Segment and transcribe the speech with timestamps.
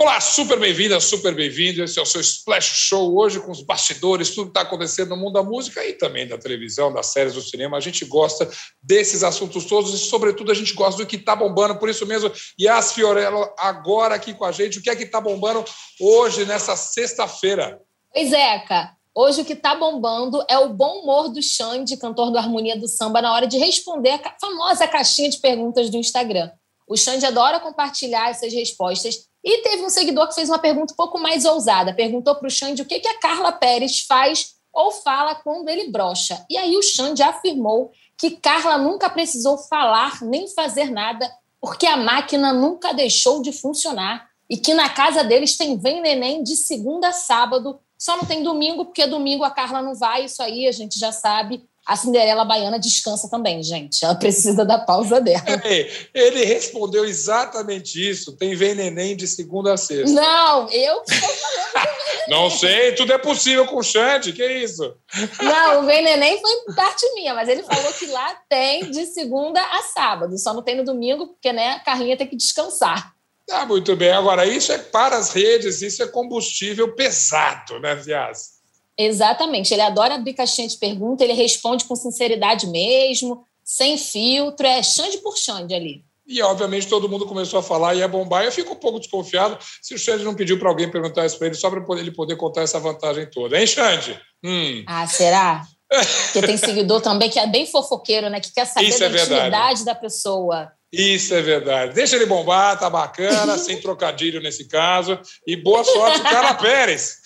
[0.00, 1.84] Olá, super bem-vinda, super bem-vindo.
[1.84, 5.18] Esse é o seu Splash Show hoje com os bastidores, tudo que está acontecendo no
[5.18, 7.76] mundo da música e também da televisão, das séries, do cinema.
[7.76, 8.50] A gente gosta
[8.82, 11.78] desses assuntos todos e, sobretudo, a gente gosta do que está bombando.
[11.78, 14.78] Por isso mesmo, Yas Fiorello agora aqui com a gente.
[14.78, 15.62] O que é que está bombando
[16.00, 17.78] hoje, nessa sexta-feira?
[18.10, 18.96] Pois é, Eka.
[19.14, 22.88] Hoje o que está bombando é o bom humor do Xande, cantor do Harmonia do
[22.88, 26.50] Samba, na hora de responder a famosa caixinha de perguntas do Instagram.
[26.88, 30.96] O Xande adora compartilhar essas respostas e teve um seguidor que fez uma pergunta um
[30.96, 31.94] pouco mais ousada.
[31.94, 35.90] Perguntou para o Xande o que, que a Carla Pérez faz ou fala quando ele
[35.90, 36.44] brocha.
[36.48, 41.96] E aí o Xande afirmou que Carla nunca precisou falar nem fazer nada porque a
[41.96, 47.08] máquina nunca deixou de funcionar e que na casa deles tem vem neném de segunda
[47.08, 50.72] a sábado, só não tem domingo porque domingo a Carla não vai, isso aí a
[50.72, 54.04] gente já sabe a Cinderela Baiana descansa também, gente.
[54.04, 55.40] Ela precisa da pausa dela.
[55.64, 58.36] É, ele respondeu exatamente isso.
[58.36, 60.10] Tem vem neném de segunda a sexta.
[60.10, 61.90] Não, eu estou falando.
[62.28, 64.94] Não sei, tudo é possível com o Xande, que isso?
[65.42, 69.60] Não, o vem neném foi parte minha, mas ele falou que lá tem de segunda
[69.60, 70.38] a sábado.
[70.38, 73.12] Só não tem no domingo, porque né, a Carlinha tem que descansar.
[73.50, 74.12] Ah, muito bem.
[74.12, 78.59] Agora, isso é para as redes, isso é combustível pesado, né, Vias?
[79.02, 79.72] Exatamente.
[79.72, 85.18] Ele adora abrir caixinha de pergunta, ele responde com sinceridade mesmo, sem filtro, é Xande
[85.18, 86.04] por Xande ali.
[86.26, 88.44] E, obviamente, todo mundo começou a falar e é bombar.
[88.44, 91.46] Eu fico um pouco desconfiado se o Xande não pediu para alguém perguntar isso para
[91.46, 93.58] ele, só para ele poder contar essa vantagem toda.
[93.58, 94.20] Hein, Xande?
[94.44, 94.84] Hum.
[94.86, 95.64] Ah, será?
[96.32, 98.38] Porque tem seguidor também que é bem fofoqueiro, né?
[98.38, 100.70] Que quer saber isso da é intimidade da pessoa.
[100.92, 101.94] Isso é verdade.
[101.94, 105.18] Deixa ele bombar, tá bacana, sem trocadilho nesse caso.
[105.46, 107.18] E boa sorte, Carla Pérez.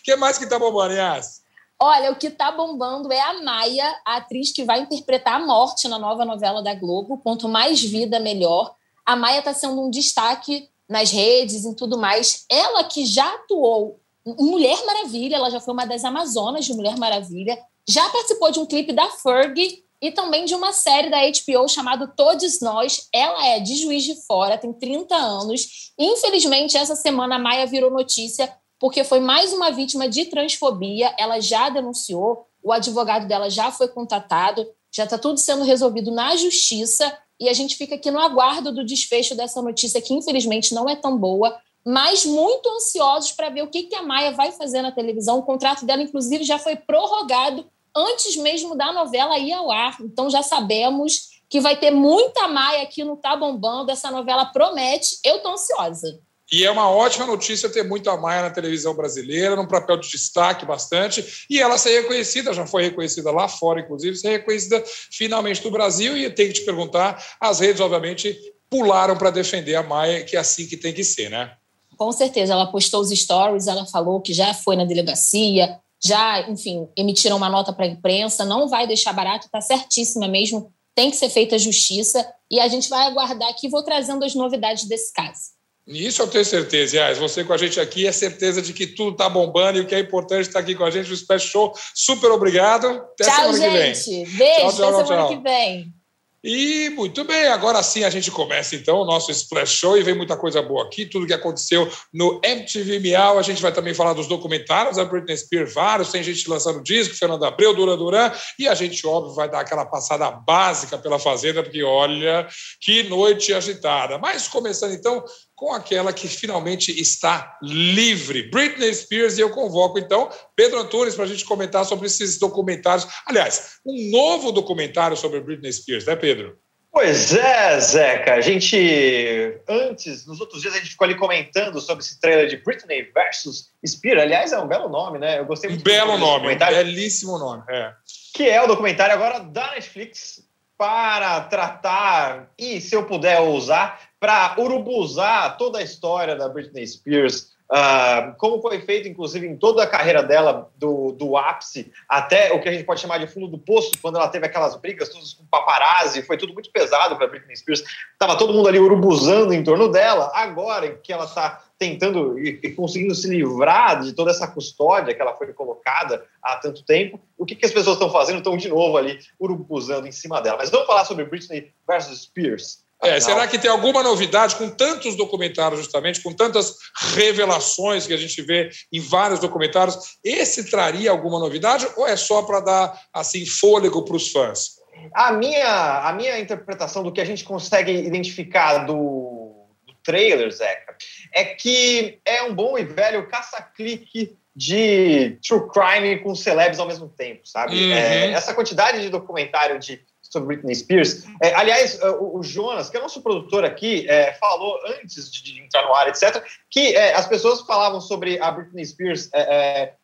[0.00, 1.40] O que mais que tá bombando, Yas?
[1.82, 5.88] Olha, o que tá bombando é a Maia, a atriz que vai interpretar a morte
[5.88, 7.18] na nova novela da Globo.
[7.18, 8.74] Quanto mais vida, melhor.
[9.06, 12.44] A Maia tá sendo um destaque nas redes e tudo mais.
[12.50, 16.98] Ela que já atuou em Mulher Maravilha, ela já foi uma das Amazonas de Mulher
[16.98, 17.58] Maravilha,
[17.88, 22.06] já participou de um clipe da Ferg e também de uma série da HBO chamada
[22.06, 23.08] Todos Nós.
[23.12, 25.92] Ela é de Juiz de Fora, tem 30 anos.
[25.98, 31.14] Infelizmente, essa semana a Maia virou notícia porque foi mais uma vítima de transfobia.
[31.18, 36.34] Ela já denunciou, o advogado dela já foi contatado, já está tudo sendo resolvido na
[36.34, 40.88] justiça e a gente fica aqui no aguardo do desfecho dessa notícia que infelizmente não
[40.88, 44.82] é tão boa, mas muito ansiosos para ver o que, que a Maia vai fazer
[44.82, 45.38] na televisão.
[45.38, 47.66] O contrato dela, inclusive, já foi prorrogado
[47.96, 49.96] antes mesmo da novela ir ao ar.
[50.00, 53.90] Então já sabemos que vai ter muita Maia aqui no Tá Bombando.
[53.90, 55.18] Essa novela promete.
[55.24, 56.20] Eu estou ansiosa.
[56.52, 60.66] E é uma ótima notícia ter muita Maia na televisão brasileira, num papel de destaque
[60.66, 65.70] bastante, e ela ser reconhecida, já foi reconhecida lá fora, inclusive, ser reconhecida finalmente no
[65.70, 66.16] Brasil.
[66.16, 68.36] E tem que te perguntar: as redes, obviamente,
[68.68, 71.52] pularam para defender a Maia, que é assim que tem que ser, né?
[71.96, 76.88] Com certeza, ela postou os stories, ela falou que já foi na delegacia, já, enfim,
[76.96, 81.16] emitiram uma nota para a imprensa, não vai deixar barato, está certíssima mesmo, tem que
[81.16, 85.60] ser feita justiça e a gente vai aguardar aqui, vou trazendo as novidades desse caso.
[85.86, 87.18] Isso eu tenho certeza, Yas.
[87.18, 89.94] Você com a gente aqui é certeza de que tudo está bombando e o que
[89.94, 91.74] é importante está aqui com a gente no Special Show.
[91.94, 92.86] Super obrigado.
[92.86, 94.04] Até tchau, semana gente.
[94.04, 94.36] que vem.
[94.36, 95.99] Beijo, tchau, tchau, até semana que vem.
[96.42, 100.14] E muito bem, agora sim a gente começa então o nosso Splash Show e vem
[100.14, 103.38] muita coisa boa aqui, tudo que aconteceu no MTV Miau.
[103.38, 107.14] A gente vai também falar dos documentários da Britney Spears, vários, tem gente lançando disco,
[107.14, 111.62] Fernando Abreu, Dura Duran, e a gente, óbvio, vai dar aquela passada básica pela Fazenda,
[111.62, 112.48] porque olha
[112.80, 114.18] que noite agitada.
[114.18, 115.22] Mas começando então
[115.60, 121.24] com aquela que finalmente está livre, Britney Spears, e eu convoco então Pedro Antunes para
[121.24, 123.06] a gente comentar sobre esses documentários.
[123.26, 126.58] Aliás, um novo documentário sobre Britney Spears, né, Pedro?
[126.90, 128.36] Pois é, Zeca.
[128.36, 132.56] A gente, antes, nos outros dias, a gente ficou ali comentando sobre esse trailer de
[132.56, 134.22] Britney versus Spears.
[134.22, 135.40] Aliás, é um belo nome, né?
[135.40, 135.82] Eu gostei muito.
[135.82, 137.64] Um belo nome, um belíssimo nome.
[137.68, 137.92] É.
[138.34, 140.40] Que é o documentário agora da Netflix
[140.80, 147.52] para tratar, e se eu puder ousar, para urubuzar toda a história da Britney Spears,
[147.70, 152.60] uh, como foi feito, inclusive, em toda a carreira dela, do, do ápice até o
[152.60, 155.32] que a gente pode chamar de fundo do poço, quando ela teve aquelas brigas todas
[155.32, 157.84] com paparazzi, foi tudo muito pesado para Britney Spears.
[158.18, 160.30] Tava todo mundo ali urubuzando em torno dela.
[160.34, 165.22] Agora que ela está tentando e, e, conseguindo se livrar de toda essa custódia que
[165.22, 168.38] ela foi colocada há tanto tempo, o que, que as pessoas estão fazendo?
[168.38, 170.58] Estão de novo ali urubuzando em cima dela.
[170.58, 172.84] Mas vamos falar sobre Britney versus Spears.
[173.02, 176.76] É, será que tem alguma novidade com tantos documentários, justamente, com tantas
[177.14, 179.96] revelações que a gente vê em vários documentários?
[180.22, 184.80] Esse traria alguma novidade ou é só para dar assim fôlego para os fãs?
[185.14, 190.94] A minha, a minha interpretação do que a gente consegue identificar do, do trailer, Zeca,
[191.32, 197.08] é que é um bom e velho caça-clique de true crime com celebs ao mesmo
[197.08, 197.76] tempo, sabe?
[197.76, 197.92] Uhum.
[197.92, 201.24] É, essa quantidade de documentário de sobre Britney Spears.
[201.42, 205.82] É, aliás, o, o, Jonas, que é nosso produtor aqui, é, falou antes de, entrar
[205.82, 209.94] no ar, etc., que é, as pessoas falavam sobre a Britney Spears é, é,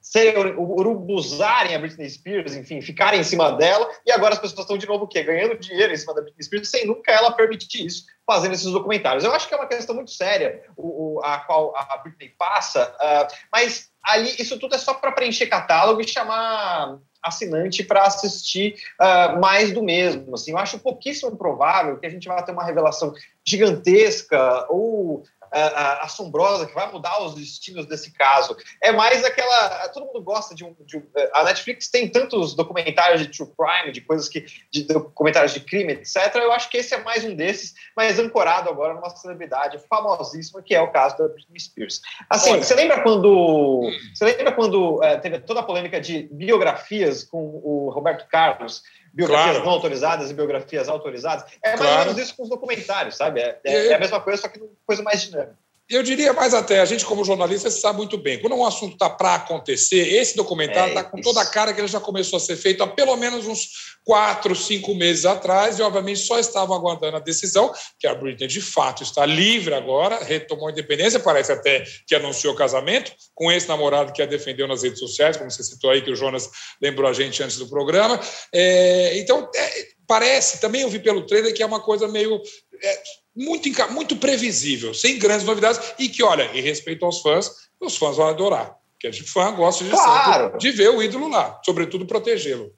[0.00, 4.76] serem, urubuzarem a Britney Spears, enfim, ficarem em cima dela, e agora as pessoas estão
[4.76, 5.22] de novo o quê?
[5.22, 9.24] Ganhando dinheiro em cima da Britney Spears, sem nunca ela permitir isso, fazendo esses documentários.
[9.24, 12.92] Eu acho que é uma questão muito séria o, o a qual a Britney passa,
[13.00, 18.76] uh, mas ali isso tudo é só para preencher catálogo e chamar assinante para assistir
[19.00, 20.34] uh, mais do mesmo.
[20.34, 23.14] Assim, eu acho pouquíssimo provável que a gente vá ter uma revelação
[23.44, 28.56] gigantesca ou uh, assombrosa que vai mudar os destinos desse caso.
[28.82, 29.88] É mais aquela.
[29.88, 31.02] Todo mundo gosta de um, de um,
[31.34, 34.46] A Netflix tem tantos documentários de true crime, de coisas que.
[34.70, 36.34] de documentários de crime, etc.
[36.36, 40.74] Eu acho que esse é mais um desses, mas ancorado agora numa celebridade famosíssima, que
[40.74, 42.00] é o caso da Britney Spears.
[42.28, 42.62] Assim, Olha.
[42.62, 43.90] você lembra quando.
[44.14, 48.82] Você lembra quando uh, teve toda a polêmica de biografias com o Roberto Carlos?
[49.16, 49.64] Biografias claro.
[49.64, 51.50] não autorizadas e biografias autorizadas.
[51.62, 51.98] É mais claro.
[52.00, 53.40] ou menos isso com os documentários, sabe?
[53.40, 55.56] É, é, é a mesma coisa, só que coisa mais dinâmica.
[55.88, 59.08] Eu diria mais até, a gente como jornalista sabe muito bem, quando um assunto está
[59.08, 62.40] para acontecer, esse documentário está é com toda a cara que ele já começou a
[62.40, 67.16] ser feito há pelo menos uns quatro, cinco meses atrás, e obviamente só estavam aguardando
[67.16, 71.84] a decisão, que a Britney de fato está livre agora, retomou a independência, parece até
[72.04, 75.90] que anunciou casamento com esse namorado que a defendeu nas redes sociais, como você citou
[75.90, 76.50] aí, que o Jonas
[76.82, 78.18] lembrou a gente antes do programa.
[78.52, 82.40] É, então, é, parece, também eu vi pelo trailer que é uma coisa meio.
[82.82, 83.02] É,
[83.36, 88.16] muito, muito previsível, sem grandes novidades, e que, olha, em respeito aos fãs, os fãs
[88.16, 88.74] vão adorar.
[88.92, 90.56] Porque a gente fã gosta de, claro.
[90.56, 92.72] de ver o ídolo lá, sobretudo protegê-lo.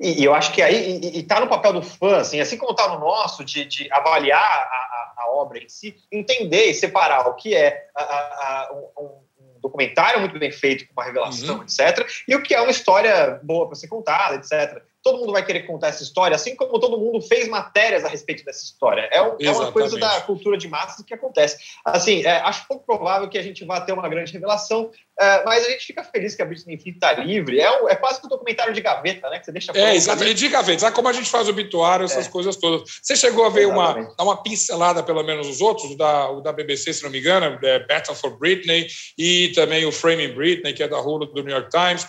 [0.00, 2.88] E, e, eu acho que aí está no papel do fã, assim, assim como está
[2.88, 7.34] no nosso, de, de avaliar a, a, a, obra em si, entender e separar o
[7.34, 9.20] que é a, um, um,
[9.60, 11.62] documentário muito bem feito, com uma revelação, uhum.
[11.62, 15.44] etc., e o que é uma história boa para ser contada, etc todo mundo vai
[15.44, 19.08] querer contar essa história, assim como todo mundo fez matérias a respeito dessa história.
[19.10, 21.56] É, um, é uma coisa da cultura de massas que acontece.
[21.84, 25.66] Assim, é, acho pouco provável que a gente vá ter uma grande revelação, é, mas
[25.66, 27.60] a gente fica feliz que a Britney Spears está livre.
[27.60, 29.38] É, um, é quase um documentário de gaveta, né?
[29.38, 29.72] Que você deixa.
[29.74, 30.80] É, exatamente, de gaveta.
[30.80, 32.30] Sabe como a gente faz o obituário, essas é.
[32.30, 32.82] coisas todas.
[33.02, 36.52] Você chegou a ver uma, uma pincelada, pelo menos, os outros, o da, o da
[36.52, 38.86] BBC, se não me engano, é Battle for Britney,
[39.16, 42.06] e também o Framing Britney, que é da Hulu do New York Times.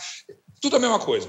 [0.62, 1.28] Tudo a mesma coisa.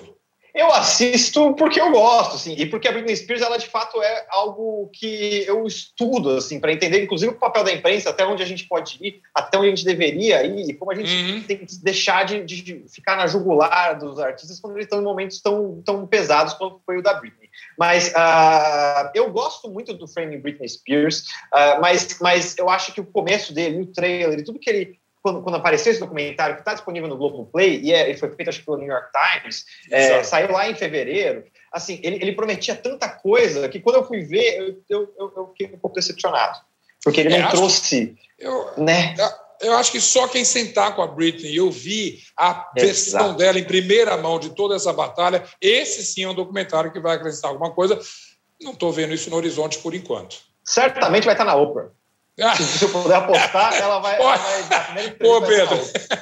[0.55, 4.27] Eu assisto porque eu gosto, assim, e porque a Britney Spears, ela de fato é
[4.29, 8.47] algo que eu estudo, assim, para entender, inclusive, o papel da imprensa, até onde a
[8.47, 11.43] gente pode ir, até onde a gente deveria ir, e como a gente uhum.
[11.45, 15.41] tem que deixar de, de, ficar na jugular dos artistas quando eles estão em momentos
[15.41, 17.49] tão, tão pesados quanto foi o da Britney.
[17.79, 21.21] Mas uh, eu gosto muito do Framing Britney Spears,
[21.55, 25.02] uh, mas, mas eu acho que o começo dele, o trailer e tudo que ele
[25.23, 28.49] quando, quando apareceu esse documentário, que está disponível no Globoplay, e, é, e foi feito,
[28.49, 32.75] acho que pelo New York Times, é, saiu lá em fevereiro, assim, ele, ele, prometia
[32.75, 36.59] tanta coisa que quando eu fui ver, eu, eu, eu, eu fiquei um pouco decepcionado.
[37.05, 38.17] Porque ele é, não trouxe...
[38.39, 39.15] Eu, né?
[39.61, 43.39] eu acho que só quem sentar com a Britney e ouvir a versão Exato.
[43.39, 47.17] dela em primeira mão de toda essa batalha, esse sim é um documentário que vai
[47.17, 47.99] acrescentar alguma coisa.
[48.61, 50.37] Não estou vendo isso no horizonte por enquanto.
[50.65, 51.91] Certamente vai estar na Oprah.
[52.57, 55.79] Se eu puder apostar, ela vai, ela vai Pô, Pedro.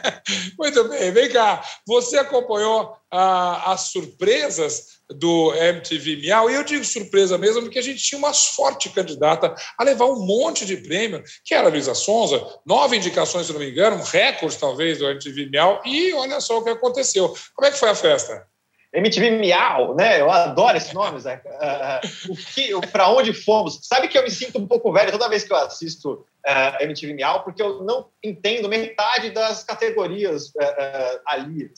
[0.59, 1.63] Muito bem, vem cá.
[1.87, 7.83] Você acompanhou ah, as surpresas do MTV Miau, e eu digo surpresa mesmo, porque a
[7.83, 11.95] gente tinha uma forte candidata a levar um monte de prêmio, que era a Luísa
[11.95, 16.41] Sonza, nove indicações, se não me engano, um recorde talvez do MTV Miau, e olha
[16.41, 17.35] só o que aconteceu.
[17.55, 18.47] Como é que foi a festa?
[18.93, 20.21] MTV Miau, né?
[20.21, 21.41] Eu adoro esse nome, Zé.
[21.47, 23.79] Uh, o que, para onde fomos?
[23.83, 26.85] Sabe que eu me sinto um pouco velho toda vez que eu assisto uh, é,
[26.85, 31.71] MTV Miau, porque eu não entendo metade das categorias uh, ali.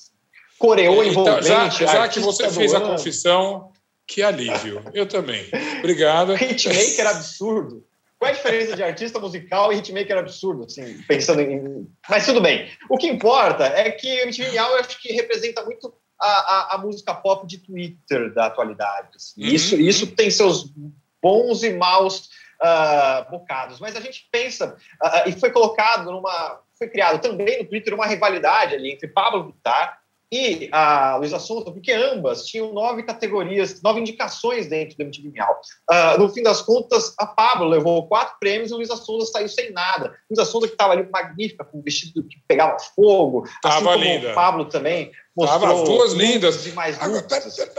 [0.59, 1.81] Coreô então, envolvente.
[1.81, 3.73] Já, já que você fez a confissão,
[4.07, 4.83] que alívio.
[4.95, 5.45] Eu também.
[5.81, 6.35] Obrigado.
[6.41, 7.85] Hitmaker absurdo.
[8.19, 11.89] Qual é a diferença de artista musical e hitmaker absurdo, assim, pensando em...
[12.09, 12.71] Mas tudo bem.
[12.89, 15.93] O que importa é que o MTV Miau, eu acho que representa muito
[16.23, 19.09] a, a, a música pop de Twitter da atualidade.
[19.17, 19.43] Assim.
[19.43, 19.49] Uhum.
[19.49, 20.73] Isso, isso tem seus
[21.21, 22.31] bons e maus
[22.63, 23.81] uh, bocados.
[23.81, 26.61] Mas a gente pensa, uh, e foi colocado numa.
[26.79, 30.02] Foi criado também no Twitter uma rivalidade ali entre Pablo Vittar
[30.33, 35.61] e a Luísa Sonza, porque ambas tinham nove categorias, nove indicações dentro do MTV Miau.
[35.91, 39.49] Uh, no fim das contas, a Pablo levou quatro prêmios e a Luísa Sonza saiu
[39.49, 40.17] sem nada.
[40.31, 43.47] Luísa Sonza que estava ali magnífica, com um vestido que pegava fogo.
[43.61, 44.31] Tava assim linda.
[44.33, 45.13] o Pablo também.
[45.37, 46.67] Mostrou Tava as duas lindas.
[46.73, 47.27] Mais Agora,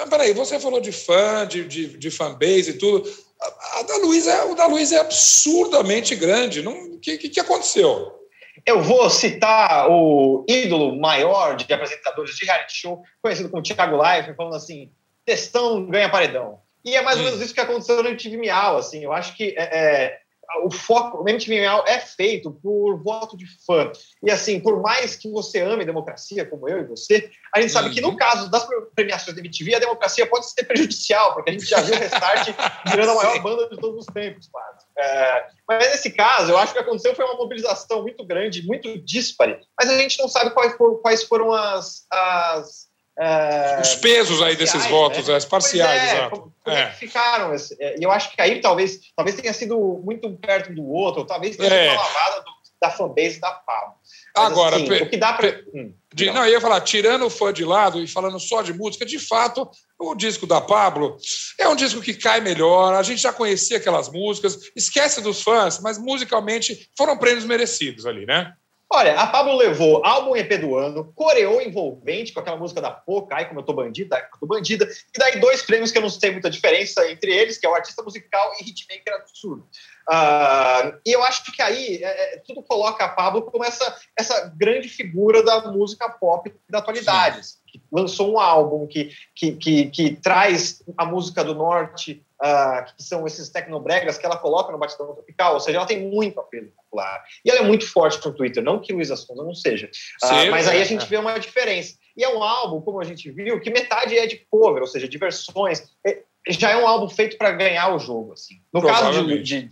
[0.08, 3.12] peraí, você falou de fã, de, de, de fanbase e tudo.
[3.42, 6.60] A, a da Luísa, o da Luísa é absurdamente grande.
[6.68, 8.23] O que, que, que aconteceu?
[8.66, 14.34] Eu vou citar o ídolo maior de apresentadores de reality show, conhecido como Thiago Life,
[14.36, 14.92] falando assim:
[15.26, 16.60] testão ganha paredão.
[16.86, 19.04] E é mais ou menos isso que aconteceu no MTV Miau, assim.
[19.04, 20.24] Eu acho que é, é
[20.62, 23.92] o foco, o MTV Miau é feito por voto de fã.
[24.22, 27.90] E assim, por mais que você ame democracia, como eu e você, a gente sabe
[27.90, 28.16] que no uhum.
[28.16, 31.96] caso das premiações da MTV, a democracia pode ser prejudicial, porque a gente já viu
[31.96, 32.50] o Restart
[32.92, 34.83] virando a maior banda de todos os tempos, quase.
[34.98, 38.66] É, mas nesse caso, eu acho que o que aconteceu foi uma mobilização muito grande,
[38.66, 43.96] muito dispare, mas a gente não sabe quais foram, quais foram as, as é, os
[43.96, 45.36] pesos aí desses votos, né?
[45.36, 46.30] as parciais, é, exato.
[46.32, 46.90] Como, como é.
[46.90, 47.54] que ficaram?
[47.80, 51.28] É, e eu acho que aí talvez, talvez tenha sido muito perto do outro, ou
[51.28, 53.96] talvez tenha sido uma lavada do, da fanbase da Pablo.
[54.36, 55.64] Agora, assim, o que dá para.
[55.74, 58.74] Hum, de, não, eu ia falar, tirando o fã de lado e falando só de
[58.74, 61.18] música, de fato, o disco da Pablo
[61.60, 62.96] é um disco que cai melhor.
[62.96, 68.26] A gente já conhecia aquelas músicas, esquece dos fãs, mas musicalmente foram prêmios merecidos ali,
[68.26, 68.54] né?
[68.96, 73.36] Olha, a Pablo levou álbum EP do ano, coreou envolvente com aquela música da Poca,
[73.36, 75.98] ai como eu tô bandida, ai como eu tô bandida, e daí dois prêmios que
[75.98, 79.68] eu não sei muita diferença entre eles, que é o artista musical e hitmaker absurdo.
[80.10, 84.54] Uh, e eu acho que aí é, é, tudo coloca a Pablo como essa, essa
[84.56, 87.42] grande figura da música pop da atualidade.
[87.66, 93.02] Que lançou um álbum que, que, que, que traz a música do norte uh, que
[93.02, 96.68] são esses tecnobregas que ela coloca no batidão tropical, ou seja, ela tem muito apelo
[96.68, 97.24] popular.
[97.44, 99.90] E ela é muito forte no Twitter, não que Luísa Sonza não seja.
[100.24, 101.96] Uh, mas aí a gente vê uma diferença.
[102.16, 105.08] E é um álbum, como a gente viu, que metade é de cover, ou seja,
[105.08, 105.84] de versões.
[106.06, 108.34] É, já é um álbum feito para ganhar o jogo.
[108.34, 108.56] Assim.
[108.72, 109.70] No caso de, de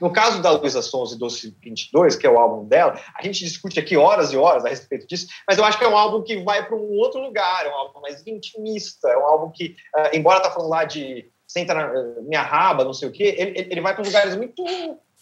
[0.00, 3.44] no caso da Luísa Sonza e Doce 22, que é o álbum dela, a gente
[3.44, 6.22] discute aqui horas e horas a respeito disso, mas eu acho que é um álbum
[6.22, 9.76] que vai para um outro lugar, é um álbum mais intimista, é um álbum que,
[9.96, 13.68] uh, embora tá falando lá de senta na minha raba, não sei o quê, ele,
[13.70, 14.64] ele vai para lugares muito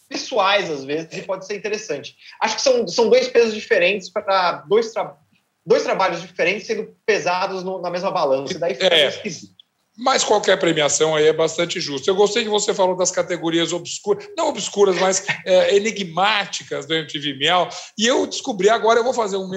[0.09, 2.17] pessoais, às vezes, e pode ser interessante.
[2.41, 5.17] Acho que são, são dois pesos diferentes para dois, tra
[5.65, 9.09] dois trabalhos diferentes sendo pesados no, na mesma balança, e daí fica é.
[9.09, 9.62] esquisito.
[10.03, 12.11] Mas qualquer premiação aí é bastante justa.
[12.11, 17.35] Eu gostei que você falou das categorias obscuras, não obscuras, mas é, enigmáticas do MTV
[17.35, 17.69] Miau.
[17.97, 19.49] E eu descobri agora, eu vou fazer um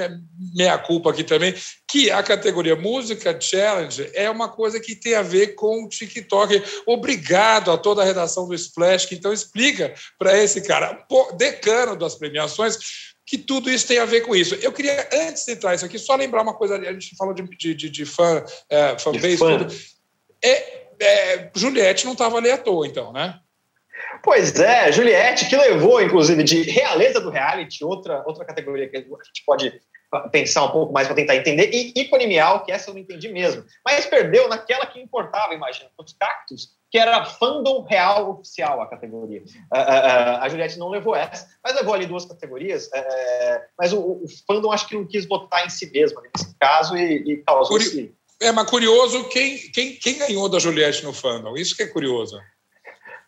[0.56, 1.56] meia-culpa aqui também,
[1.90, 6.62] que a categoria Música Challenge é uma coisa que tem a ver com o TikTok.
[6.86, 11.06] Obrigado a toda a redação do Splash, que então explica para esse cara,
[11.38, 12.78] decano das premiações,
[13.26, 14.54] que tudo isso tem a ver com isso.
[14.56, 17.42] Eu queria, antes de entrar isso aqui, só lembrar uma coisa, a gente falou de,
[17.58, 19.95] de, de, de fã, é, fanbase, tudo
[20.50, 23.40] é, é, Juliette não estava ali à toa, então, né?
[24.24, 29.00] Pois é, Juliette, que levou, inclusive, de realeza do reality, outra, outra categoria que a
[29.00, 29.80] gente pode
[30.32, 33.28] pensar um pouco mais para tentar entender, e ícone miau, que essa eu não entendi
[33.30, 33.64] mesmo.
[33.84, 39.42] Mas perdeu naquela que importava, imagina, os cactos, que era fandom real oficial a categoria.
[39.42, 42.90] Uh, uh, uh, a Juliette não levou essa, mas levou ali duas categorias.
[43.78, 47.34] mas o, o, fandom acho que não quis botar em si mesmo nesse caso e,
[47.34, 51.56] e causou esse é, mas curioso quem, quem, quem ganhou da Juliette no fandom.
[51.56, 52.38] Isso que é curioso.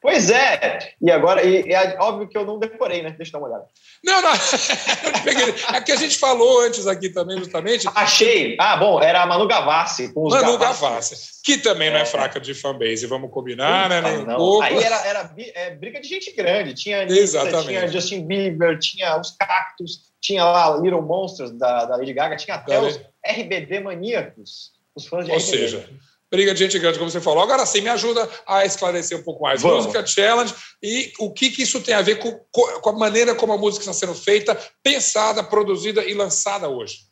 [0.01, 0.79] Pois é.
[1.01, 3.15] E agora, e, é óbvio que eu não decorei, né?
[3.17, 3.67] Deixa eu dar uma olhada.
[4.03, 4.31] Não, não.
[5.75, 7.87] é que a gente falou antes aqui também, justamente.
[7.95, 8.55] Achei.
[8.59, 10.13] Ah, bom, era a Manu Gavassi.
[10.13, 11.41] Com os Manu Gavassi.
[11.43, 14.01] Que também não é, é fraca de fanbase, vamos combinar, né?
[14.01, 14.61] Nem um pouco.
[14.61, 16.75] Aí era, era é, briga de gente grande.
[16.75, 17.67] Tinha, Exatamente.
[17.67, 22.55] tinha Justin Bieber, tinha os Cactus, tinha lá Little Monsters da, da Lady Gaga, tinha
[22.55, 25.87] até os RBD maníacos os fãs de Ou seja,
[26.29, 27.43] briga de gente grande, como você falou.
[27.43, 29.61] Agora sim, me ajuda a esclarecer um pouco mais.
[29.61, 29.85] Vamos.
[29.85, 33.53] Música Challenge e o que, que isso tem a ver com, com a maneira como
[33.53, 37.07] a música está sendo feita, pensada, produzida e lançada hoje.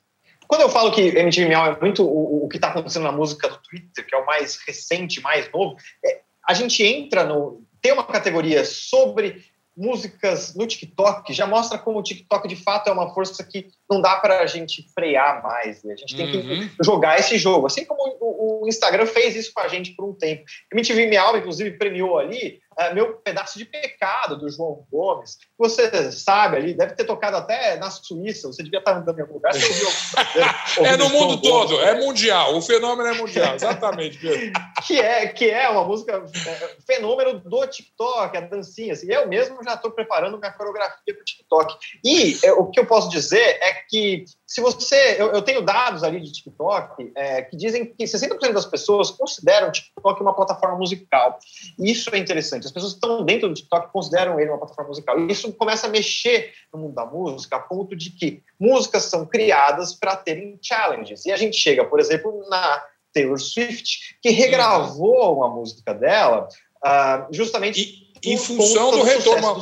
[0.48, 3.48] Quando eu falo que MTV Miau é muito o, o que está acontecendo na música
[3.48, 7.64] do Twitter, que é o mais recente, mais novo, é, a gente entra no.
[7.80, 9.44] Tem uma categoria sobre
[9.76, 14.00] músicas no TikTok já mostra como o TikTok de fato é uma força que não
[14.00, 15.82] dá para a gente frear mais.
[15.82, 15.92] Né?
[15.92, 16.68] A gente tem uhum.
[16.68, 17.66] que jogar esse jogo.
[17.66, 20.44] Assim como o, o, Instagram fez isso com a gente por um tempo.
[20.72, 25.38] MTV Miau, inclusive, premiou ali é, Meu Pedaço de Pecado, do João Gomes.
[25.58, 29.34] Você sabe ali, deve ter tocado até na Suíça, você devia estar andando em algum
[29.34, 34.18] lugar, você ouviu É no mundo todo, é mundial, o fenômeno é mundial, exatamente.
[34.86, 38.92] que, é, que é uma música, é, fenômeno do TikTok, a dancinha.
[38.92, 41.74] Assim, eu mesmo já estou preparando minha coreografia para o TikTok.
[42.04, 45.16] E é, o que eu posso dizer é que se você.
[45.18, 49.68] Eu, eu tenho dados ali de TikTok é, que dizem que 60% das pessoas consideram
[49.68, 51.38] o TikTok uma plataforma musical.
[51.78, 52.66] E isso é interessante.
[52.66, 55.18] As pessoas que estão dentro do TikTok consideram ele uma plataforma musical.
[55.18, 59.26] E isso começa a mexer no mundo da música, a ponto de que músicas são
[59.26, 61.26] criadas para terem challenges.
[61.26, 66.46] E a gente chega, por exemplo, na Taylor Swift, que regravou uma música dela
[66.86, 67.80] uh, justamente.
[67.80, 69.60] E, em função do retorno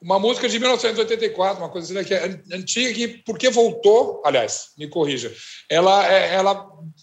[0.00, 2.24] uma música de 1984, uma coisa assim, que é
[2.56, 5.30] antiga, que porque voltou, aliás, me corrija,
[5.68, 6.54] ela, é, ela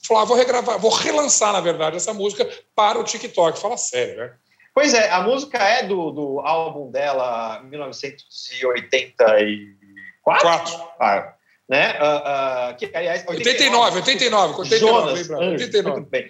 [0.06, 3.60] falou, ah, vou regravar, vou relançar, na verdade, essa música para o TikTok.
[3.60, 4.34] Fala sério, né?
[4.74, 9.78] Pois é, a música é do, do álbum dela, 1984.
[10.24, 10.74] Quatro.
[11.00, 11.34] Ah,
[11.70, 12.00] né?
[12.00, 16.00] Uh, uh, que, aliás, 89, 89, 89, Jonas, 89, 89.
[16.00, 16.30] Muito bem.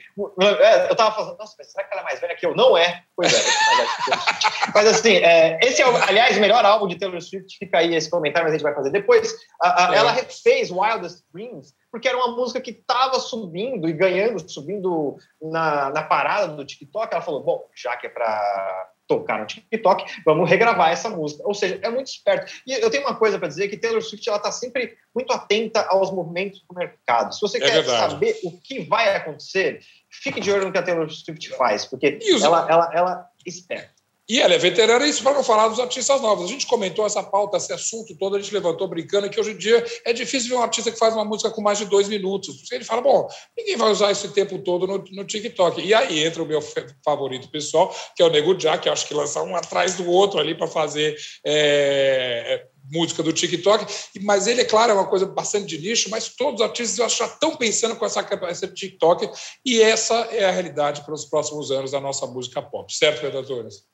[0.62, 2.56] É, eu tava falando, nossa, será que ela é mais velha que eu?
[2.56, 3.04] Não é.
[3.16, 3.38] Pois é,
[4.74, 8.10] mas assim, é, esse é, aliás, o melhor álbum de Taylor Swift, fica aí esse
[8.10, 9.32] comentário, mas a gente vai fazer depois.
[9.64, 9.98] Uh, é.
[9.98, 15.92] Ela refez Wildest Dreams, porque era uma música que estava subindo e ganhando, subindo na,
[15.92, 17.14] na parada do TikTok.
[17.14, 21.42] Ela falou, bom, já que é para tocar no TikTok, vamos regravar essa música.
[21.46, 22.52] Ou seja, é muito esperto.
[22.66, 25.82] E eu tenho uma coisa para dizer, que Taylor Swift ela está sempre muito atenta
[25.88, 27.34] aos movimentos do mercado.
[27.34, 28.12] Se você é quer verdade.
[28.12, 32.20] saber o que vai acontecer, fique de olho no que a Taylor Swift faz, porque
[32.44, 33.97] ela, ela, ela espera.
[34.30, 36.46] E ela é veterana, isso para não falar dos artistas novos.
[36.46, 39.58] A gente comentou essa pauta, esse assunto todo, a gente levantou brincando que hoje em
[39.58, 42.58] dia é difícil ver um artista que faz uma música com mais de dois minutos.
[42.58, 43.26] Porque ele fala, bom,
[43.58, 45.82] ninguém vai usar esse tempo todo no, no TikTok.
[45.82, 46.60] E aí entra o meu
[47.06, 50.40] favorito pessoal, que é o Nego Jack, que acho que lança um atrás do outro
[50.40, 51.16] ali para fazer
[51.46, 53.86] é, música do TikTok.
[54.24, 57.06] Mas ele, é claro, é uma coisa bastante de nicho, mas todos os artistas eu
[57.06, 59.30] acho já estão pensando com essa capacidade de TikTok.
[59.66, 62.94] E essa é a realidade para os próximos anos da nossa música pop.
[62.94, 63.88] Certo, redatores?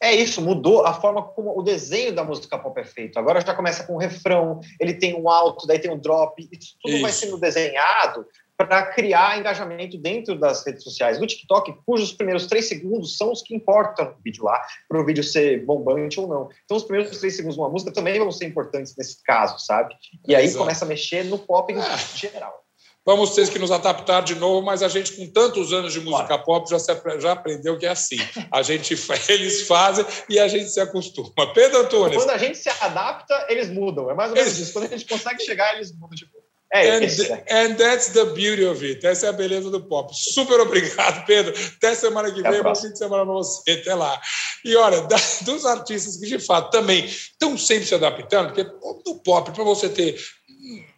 [0.00, 3.18] É isso, mudou a forma como o desenho da música pop é feito.
[3.18, 6.76] Agora já começa com o refrão, ele tem um alto, daí tem um drop, isso
[6.80, 7.02] tudo isso.
[7.02, 8.24] vai sendo desenhado
[8.56, 11.18] para criar engajamento dentro das redes sociais.
[11.18, 15.04] No TikTok, cujos primeiros três segundos são os que importam no vídeo lá, para o
[15.04, 16.48] vídeo ser bombante ou não.
[16.64, 19.94] Então, os primeiros três segundos de uma música também vão ser importantes nesse caso, sabe?
[20.26, 20.58] E aí Exato.
[20.58, 21.96] começa a mexer no pop em ah.
[22.16, 22.67] geral.
[23.08, 26.36] Vamos ter que nos adaptar de novo, mas a gente, com tantos anos de música
[26.36, 26.42] Bora.
[26.42, 28.18] pop, já, se, já aprendeu que é assim.
[28.52, 28.94] A gente,
[29.30, 31.32] eles fazem e a gente se acostuma.
[31.54, 32.18] Pedro Antunes.
[32.18, 34.10] Quando a gente se adapta, eles mudam.
[34.10, 34.60] É mais ou menos eles...
[34.60, 34.74] isso.
[34.74, 36.36] Quando a gente consegue chegar, eles mudam de tipo,
[36.70, 37.22] é and, isso.
[37.50, 39.06] and that's the beauty of it.
[39.06, 40.14] Essa é a beleza do pop.
[40.14, 41.54] Super obrigado, Pedro.
[41.78, 42.62] Até semana que vem.
[42.62, 43.70] Bom fim de semana para você.
[43.70, 44.20] Até lá.
[44.62, 45.16] E olha, da,
[45.46, 48.70] dos artistas que de fato também estão sempre se adaptando, porque
[49.06, 50.14] no pop, para você ter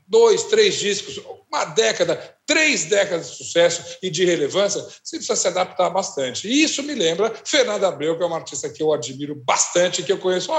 [0.08, 1.20] dois, três discos,
[1.52, 6.48] uma década, três décadas de sucesso e de relevância, você precisa se adaptar bastante.
[6.48, 10.12] E isso me lembra Fernanda Abreu, que é uma artista que eu admiro bastante, que
[10.12, 10.50] eu conheço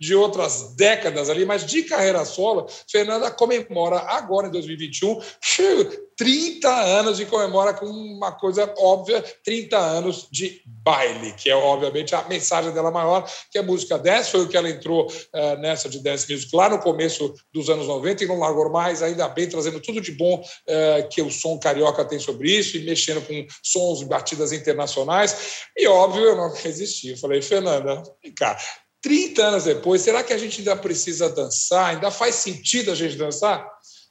[0.00, 5.20] de outras décadas ali, mas de carreira solo, Fernanda comemora agora, em 2021,
[6.16, 12.14] 30 anos e comemora com uma coisa óbvia, 30 anos de baile, que é obviamente
[12.14, 15.88] a mensagem dela maior, que é música dance, foi o que ela entrou uh, nessa
[15.88, 19.48] de dance music lá no começo dos anos 90 e não largou mais, ainda bem,
[19.48, 23.46] trazendo tudo de bom uh, que o som carioca tem sobre isso e mexendo com
[23.62, 25.64] sons e batidas internacionais.
[25.76, 27.10] E óbvio, eu não resisti.
[27.10, 28.56] Eu falei, Fernanda, vem cá,
[29.02, 31.94] 30 anos depois, será que a gente ainda precisa dançar?
[31.94, 33.66] Ainda faz sentido a gente dançar?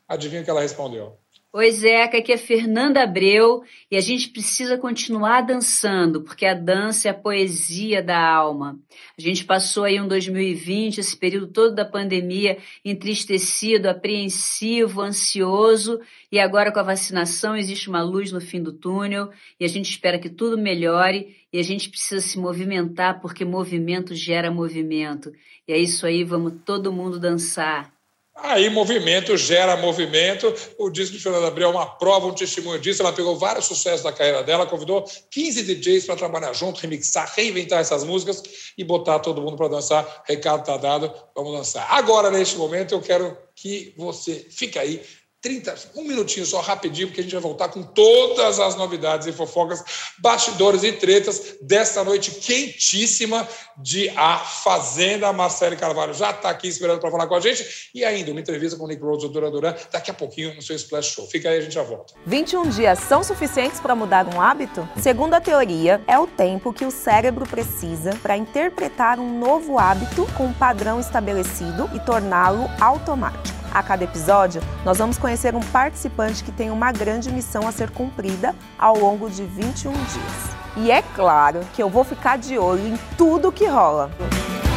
[0.08, 1.18] Adivinha o que ela respondeu?
[1.58, 7.08] Oi, Zeca, aqui é Fernanda Abreu e a gente precisa continuar dançando, porque a dança
[7.08, 8.78] é a poesia da alma.
[9.18, 16.42] A gente passou aí um 2020, esse período todo da pandemia, entristecido, apreensivo, ansioso, e
[16.42, 20.20] agora com a vacinação existe uma luz no fim do túnel e a gente espera
[20.20, 25.32] que tudo melhore e a gente precisa se movimentar, porque movimento gera movimento.
[25.66, 27.95] E é isso aí, vamos todo mundo dançar.
[28.36, 30.54] Aí movimento gera movimento.
[30.78, 33.02] O disco de Fernanda Abreu é uma prova, um testemunho disso.
[33.02, 37.80] Ela pegou vários sucessos da carreira dela, convidou 15 DJs para trabalhar junto, remixar, reinventar
[37.80, 38.44] essas músicas
[38.78, 40.24] e botar todo mundo para dançar.
[40.28, 41.88] Recado está dado, vamos dançar.
[41.90, 45.02] Agora, neste momento, eu quero que você fique aí
[45.46, 49.32] 30, um minutinho só, rapidinho, porque a gente vai voltar com todas as novidades e
[49.32, 49.84] fofocas,
[50.18, 55.32] bastidores e tretas desta noite quentíssima de A Fazenda.
[55.32, 57.92] Marcelo Carvalho já está aqui esperando para falar com a gente.
[57.94, 60.56] E ainda uma entrevista com o Nick Rhodes e o Duran Duran daqui a pouquinho
[60.56, 61.28] no seu Splash Show.
[61.28, 62.16] Fica aí, a gente já volta.
[62.26, 64.90] 21 dias são suficientes para mudar um hábito?
[65.00, 70.26] Segundo a teoria, é o tempo que o cérebro precisa para interpretar um novo hábito
[70.36, 73.65] com um padrão estabelecido e torná-lo automático.
[73.76, 77.90] A cada episódio, nós vamos conhecer um participante que tem uma grande missão a ser
[77.90, 80.56] cumprida ao longo de 21 dias.
[80.78, 84.10] E é claro que eu vou ficar de olho em tudo que rola.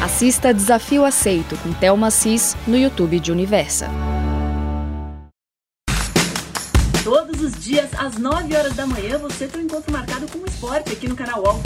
[0.02, 3.88] Assista Desafio Aceito com Thelma Cis no YouTube de Universa.
[7.04, 10.46] Todos os dias, às 9 horas da manhã, você tem um encontro marcado com o
[10.46, 11.60] esporte aqui no canal UOL.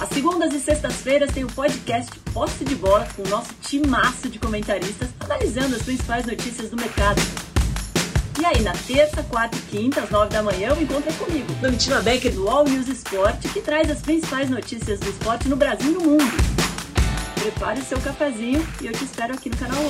[0.00, 4.38] Às segundas e sextas-feiras tem o podcast Posse de Bola com o nosso timaço de
[4.38, 7.20] comentaristas analisando as principais notícias do mercado.
[8.38, 12.02] E aí, na terça, quarta e quinta, às nove da manhã, o encontro comigo, Domitila
[12.02, 15.94] Becker, do All News Esporte, que traz as principais notícias do esporte no Brasil e
[15.94, 16.36] no mundo.
[17.40, 19.80] Prepare o seu cafezinho e eu te espero aqui no canal.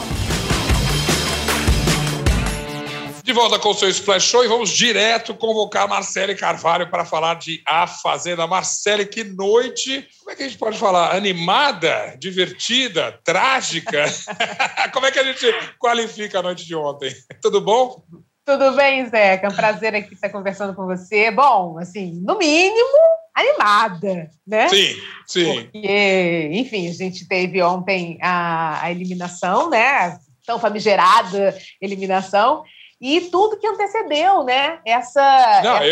[3.27, 7.05] De volta com o seu Splash Show e vamos direto convocar a Marcele Carvalho para
[7.05, 8.47] falar de A Fazenda.
[8.47, 11.13] Marcele, que noite, como é que a gente pode falar?
[11.13, 14.05] Animada, divertida, trágica?
[14.95, 15.45] como é que a gente
[15.77, 17.13] qualifica a noite de ontem?
[17.43, 18.01] Tudo bom?
[18.45, 19.49] Tudo bem, Zeca?
[19.49, 21.29] É um prazer aqui estar conversando com você.
[21.33, 22.97] Bom, assim, no mínimo,
[23.35, 24.69] animada, né?
[24.69, 24.95] Sim,
[25.27, 25.65] sim.
[25.65, 30.17] Porque, enfim, a gente teve ontem a, a eliminação, né?
[30.47, 32.63] Tão famigerada eliminação
[33.01, 34.81] e tudo que antecedeu, né?
[34.85, 35.61] Essa.
[35.63, 35.85] Não, essa,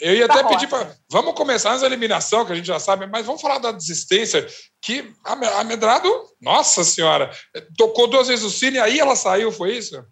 [0.00, 0.94] eu, eu, ia até pedir para.
[1.10, 4.46] Vamos começar da eliminação, que a gente já sabe, mas vamos falar da desistência,
[4.82, 6.08] que a Medrado,
[6.40, 7.30] nossa senhora,
[7.76, 10.02] tocou duas vezes o cine, aí ela saiu, foi isso?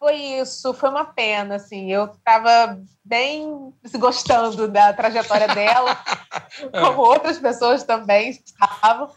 [0.00, 5.94] Foi isso, foi uma pena, assim, eu estava bem gostando da trajetória dela,
[6.72, 9.10] como outras pessoas também estavam,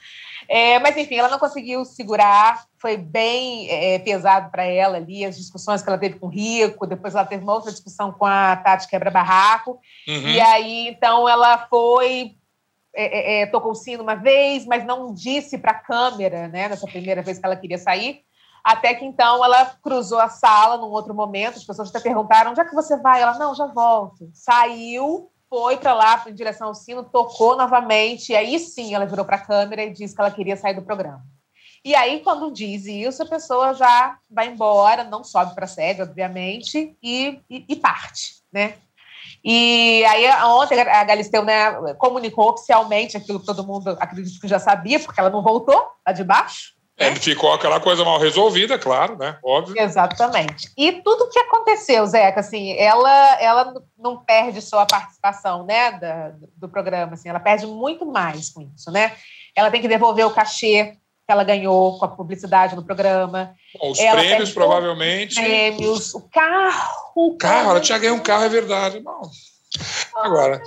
[0.48, 5.38] é, mas, enfim, ela não conseguiu segurar, foi bem é, pesado para ela ali, as
[5.38, 8.56] discussões que ela teve com o Rico, depois ela teve uma outra discussão com a
[8.56, 10.28] Tati Quebra-Barraco, uhum.
[10.30, 12.36] e aí, então, ela foi,
[12.96, 16.70] é, é, é tocou o sino uma vez, mas não disse para a câmera, né,
[16.70, 18.22] nessa primeira vez que ela queria sair,
[18.64, 22.62] até que então ela cruzou a sala num outro momento, as pessoas até perguntaram, onde
[22.62, 23.22] é que você vai?
[23.22, 24.30] Ela, não, já volto.
[24.34, 29.24] Saiu, foi para lá, em direção ao sino, tocou novamente, e aí sim ela virou
[29.24, 31.24] para a câmera e disse que ela queria sair do programa.
[31.86, 36.02] E aí, quando diz isso, a pessoa já vai embora, não sobe para a sede,
[36.02, 38.78] obviamente, e, e, e, parte, né?
[39.44, 44.58] E aí, ontem, a Galisteu né, comunicou oficialmente aquilo que todo mundo acredito que já
[44.58, 48.78] sabia, porque ela não voltou lá de baixo, é, ele ficou aquela coisa mal resolvida,
[48.78, 49.38] claro, né?
[49.44, 49.80] Óbvio.
[49.82, 50.72] Exatamente.
[50.78, 56.34] E tudo que aconteceu, Zeca, assim, ela, ela não perde só a participação, né, da,
[56.56, 59.14] do programa, assim, ela perde muito mais com isso, né?
[59.56, 63.56] Ela tem que devolver o cachê que ela ganhou com a publicidade no programa.
[63.80, 65.36] Bom, os ela prêmios, provavelmente.
[65.36, 66.94] Prêmios, o carro.
[67.16, 69.00] O carro, ela tinha ganho um carro, é verdade.
[69.00, 69.22] Não.
[70.16, 70.62] Agora,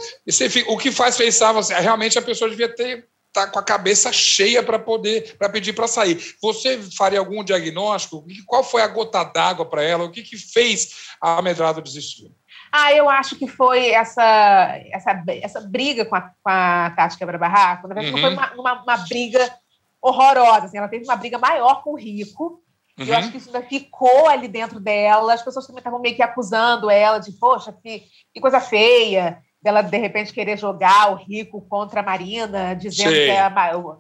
[0.67, 3.07] o que faz pensar você, realmente a pessoa devia ter
[3.37, 6.35] está com a cabeça cheia para poder para pedir para sair.
[6.41, 8.25] Você faria algum diagnóstico?
[8.47, 10.05] Qual foi a gota d'água para ela?
[10.05, 12.33] O que, que fez a Medrado desistir?
[12.73, 17.87] Ah, eu acho que foi essa, essa, essa briga com a, com a Tati Quebra-Barraco.
[17.87, 18.21] Na verdade, uhum.
[18.21, 19.55] foi uma, uma, uma, briga
[20.03, 20.67] horrorosa.
[20.67, 22.61] Assim, ela teve uma briga maior com o Rico.
[22.99, 23.07] Uhum.
[23.07, 25.33] Eu acho que isso ainda ficou ali dentro dela.
[25.33, 29.83] As pessoas também estavam meio que acusando ela de, poxa, que, que coisa feia dela
[29.83, 33.25] de repente querer jogar o rico contra a Marina, dizendo Sim.
[33.25, 33.51] que a,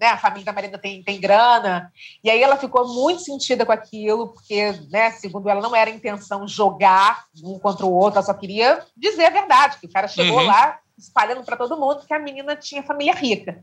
[0.00, 1.90] né, a, família da Marina tem, tem grana.
[2.22, 5.94] E aí ela ficou muito sentida com aquilo, porque, né, segundo ela, não era a
[5.94, 10.06] intenção jogar um contra o outro, ela só queria dizer a verdade, que o cara
[10.06, 10.46] chegou uhum.
[10.46, 13.62] lá espalhando para todo mundo que a menina tinha família rica.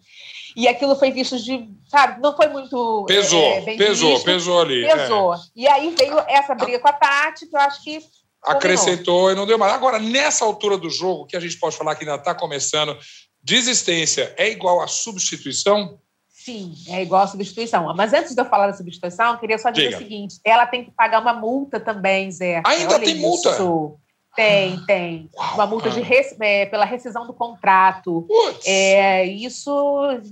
[0.55, 3.05] E aquilo foi visto de, sabe, não foi muito.
[3.07, 4.85] Pesou, é, pesou, visto, pesou ali.
[4.85, 5.33] Pesou.
[5.33, 5.37] É.
[5.55, 7.99] E aí veio essa briga com a Tati, que eu acho que
[8.45, 9.73] acrescentou e não deu mais.
[9.73, 12.97] Agora, nessa altura do jogo, que a gente pode falar que ainda está começando,
[13.41, 15.99] desistência é igual a substituição?
[16.27, 17.93] Sim, é igual a substituição.
[17.95, 19.97] Mas antes de eu falar da substituição, eu queria só dizer Diga.
[19.97, 22.61] o seguinte: ela tem que pagar uma multa também, Zé.
[22.65, 23.21] Ainda Olha tem isso.
[23.21, 23.97] multa?
[24.35, 25.29] Tem, tem.
[25.35, 28.27] Uau, uma multa de res, é, pela rescisão do contrato.
[28.65, 29.71] É, isso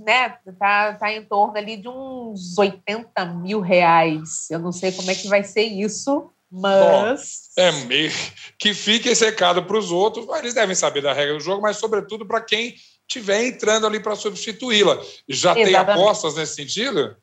[0.04, 4.50] né, tá, tá em torno ali de uns 80 mil reais.
[4.50, 7.48] Eu não sei como é que vai ser isso, mas.
[7.56, 8.12] Bom, é meio
[8.58, 10.28] que fique esse recado para os outros.
[10.38, 12.74] Eles devem saber da regra do jogo, mas, sobretudo, para quem
[13.08, 14.96] estiver entrando ali para substituí-la.
[15.28, 15.66] Já Exatamente.
[15.66, 17.16] tem apostas nesse sentido?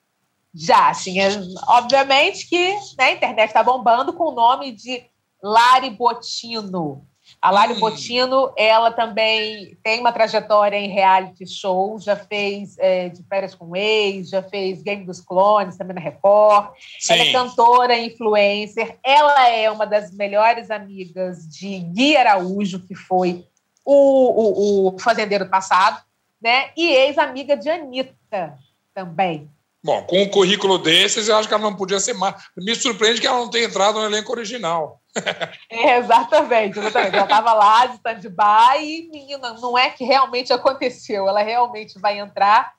[0.53, 1.19] Já, sim.
[1.19, 1.29] É,
[1.67, 5.03] obviamente que né, a internet está bombando com o nome de
[5.43, 7.07] Lari Botino.
[7.41, 7.75] A Lari.
[7.75, 13.73] Botino, ela também tem uma trajetória em reality show, já fez é, De Férias com
[13.75, 16.71] Ex, já fez Game dos Clones, também na Record.
[16.99, 17.13] Sim.
[17.13, 18.97] Ela é cantora, influencer.
[19.03, 23.45] Ela é uma das melhores amigas de Gui Araújo, que foi
[23.85, 26.03] o, o, o fazendeiro passado,
[26.41, 26.71] né?
[26.75, 28.57] E ex-amiga de Anitta
[28.93, 29.49] também.
[29.81, 32.35] Bom, com um currículo desses, eu acho que ela não podia ser mais.
[32.57, 34.98] Me surpreende que ela não tenha entrado no elenco original.
[35.69, 37.15] É, exatamente, exatamente.
[37.15, 42.19] Ela estava lá de stand-by e, menina, não é que realmente aconteceu, ela realmente vai
[42.19, 42.73] entrar.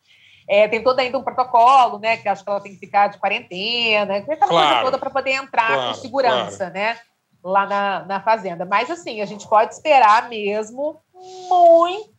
[0.48, 2.16] É, tem todo ainda um protocolo, né?
[2.16, 5.32] Que acho que ela tem que ficar de quarentena, aquela claro, coisa toda para poder
[5.32, 6.74] entrar claro, com segurança, claro.
[6.74, 6.98] né?
[7.42, 8.64] Lá na, na fazenda.
[8.64, 11.00] Mas assim, a gente pode esperar mesmo
[11.48, 12.10] muito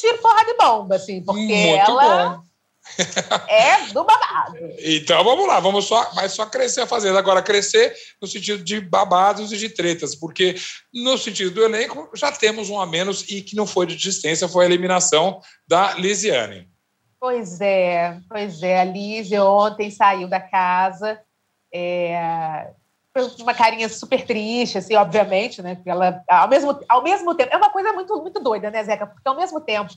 [0.00, 2.28] tiro porra de bomba, assim, porque muito ela.
[2.28, 2.53] Bom
[3.48, 4.56] é do babado.
[4.78, 7.18] Então vamos lá, vamos só, mas só crescer a fazenda.
[7.18, 10.54] Agora, crescer no sentido de babados e de tretas, porque
[10.92, 14.48] no sentido do elenco já temos um a menos e que não foi de distância,
[14.48, 16.68] foi a eliminação da Lisiane.
[17.18, 18.80] Pois é, pois é.
[18.80, 21.18] A Lise ontem saiu da casa.
[21.72, 22.70] É,
[23.40, 25.76] uma carinha super triste, assim, obviamente, né?
[25.76, 29.06] Porque ela, ao mesmo, ao mesmo tempo, é uma coisa muito, muito doida, né, Zeca?
[29.06, 29.90] Porque ao mesmo tempo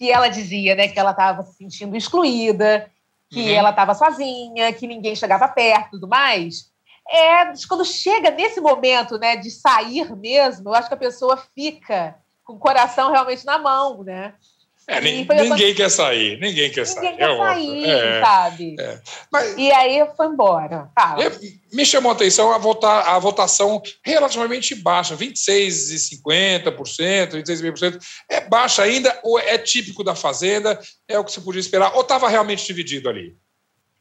[0.00, 2.90] que ela dizia né, que ela estava se sentindo excluída,
[3.28, 3.54] que uhum.
[3.54, 6.72] ela estava sozinha, que ninguém chegava perto e tudo mais.
[7.06, 12.16] É, quando chega nesse momento né, de sair mesmo, eu acho que a pessoa fica
[12.42, 14.32] com o coração realmente na mão, né?
[14.86, 17.12] É, ninguém quer sair, ninguém quer sair.
[17.12, 18.76] Ninguém quer é sair, é, sabe?
[18.78, 19.00] É.
[19.30, 20.90] Mas, e aí foi embora.
[20.98, 21.22] Fala.
[21.72, 28.00] Me chamou a atenção a, votar, a votação relativamente baixa, 26,50%, 26,5%.
[28.28, 30.80] É baixa ainda ou é típico da Fazenda?
[31.06, 31.94] É o que se podia esperar?
[31.94, 33.36] Ou estava realmente dividido ali?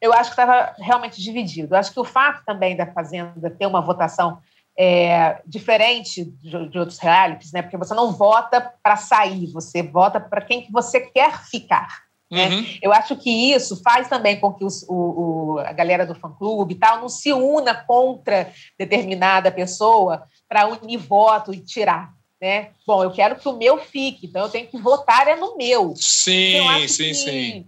[0.01, 1.75] Eu acho que estava realmente dividido.
[1.75, 4.41] Acho que o fato também da Fazenda ter uma votação
[4.81, 7.61] é, diferente de, de, outros realities, né?
[7.61, 12.03] Porque você não vota para sair, você vota para quem que você quer ficar.
[12.31, 12.47] Né?
[12.47, 12.65] Uhum.
[12.81, 16.75] Eu acho que isso faz também com que os, o, o, a galera do fã-clube
[16.75, 22.13] e tal não se una contra determinada pessoa para unir voto e tirar.
[22.41, 22.69] Né?
[22.87, 25.93] Bom, eu quero que o meu fique, então eu tenho que votar é no meu.
[25.97, 27.67] Sim, sim, que, sim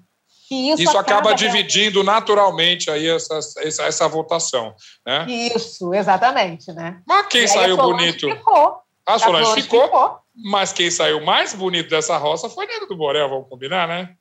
[0.55, 5.25] isso, isso acaba, acaba dividindo naturalmente aí essa, essa, essa, votação, né?
[5.29, 7.01] Isso, exatamente, né?
[7.07, 8.29] Mas quem saiu bonito?
[8.29, 8.81] Ficou.
[9.05, 13.29] A Solange ficou, ficou, mas quem saiu mais bonito dessa roça foi Nego do Borel,
[13.29, 14.15] vamos combinar, né?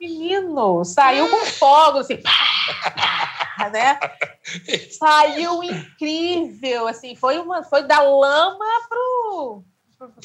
[0.00, 2.22] Menino, saiu com fogo, assim,
[3.72, 3.98] né?
[4.90, 9.62] Saiu incrível, assim, foi uma, foi da lama pro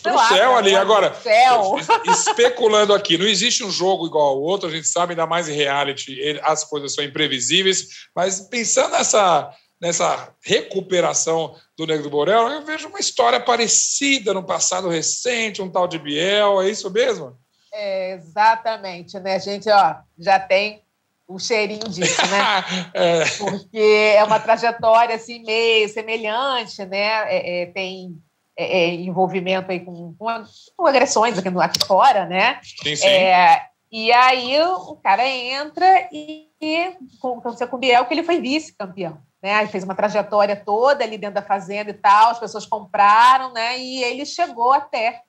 [0.02, 0.76] pro lá, céu ali.
[0.76, 1.76] Agora, céu.
[2.08, 5.56] especulando aqui, não existe um jogo igual ao outro, a gente sabe, ainda mais em
[5.56, 12.64] reality, as coisas são imprevisíveis, mas pensando nessa, nessa recuperação do Negro do Borel, eu
[12.64, 17.38] vejo uma história parecida no passado recente, um tal de Biel, é isso mesmo?
[17.74, 19.36] É, exatamente, né?
[19.36, 20.82] A gente ó, já tem
[21.28, 22.66] o cheirinho disso, né?
[22.94, 23.26] é.
[23.38, 27.26] Porque é uma trajetória assim meio semelhante, né?
[27.28, 28.18] É, é, tem
[28.58, 30.44] é, é, envolvimento aí com, com,
[30.78, 32.60] com, agressões aqui, aqui fora, né?
[32.64, 33.08] Sim, sim.
[33.08, 38.40] É, e aí o cara entra e, e aconteceu com o Biel que ele foi
[38.40, 39.18] vice-campeão.
[39.42, 39.60] Né?
[39.60, 43.78] Ele fez uma trajetória toda ali dentro da fazenda e tal, as pessoas compraram, né?
[43.78, 45.22] E ele chegou até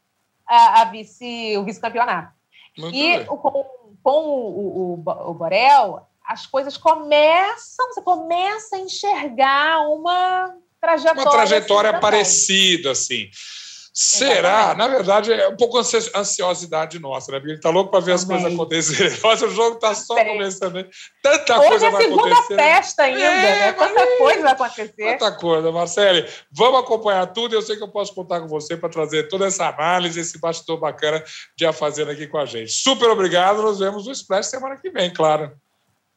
[0.47, 2.33] a, a vice, o vice-campeonato.
[2.93, 3.65] E o, com,
[4.03, 10.57] com o, o, o Borel, as coisas começam, você começa a enxergar uma
[10.87, 11.23] trajetória.
[11.23, 13.31] Uma trajetória assim, parecida, assim.
[13.99, 14.37] Será?
[14.37, 14.77] Exatamente.
[14.77, 17.39] Na verdade, é um pouco ansiosidade nossa, né?
[17.39, 19.17] Porque a gente tá louco para ver as coisas acontecerem.
[19.25, 20.75] Nossa, o jogo tá só começando.
[20.75, 20.87] Né?
[21.23, 22.29] Tanta Hoje coisa é vai acontecer.
[22.29, 23.73] segunda festa ainda, é, né?
[23.73, 25.17] Tanta é, coisa vai acontecer.
[25.17, 25.73] Tanta coisa.
[25.73, 27.55] Marcele, vamos acompanhar tudo.
[27.55, 30.79] Eu sei que eu posso contar com você para trazer toda essa análise, esse bastidor
[30.79, 31.25] bacana
[31.57, 32.73] de a fazenda aqui com a gente.
[32.73, 33.63] Super obrigado.
[33.63, 35.57] Nos vemos no Splash semana que vem, claro.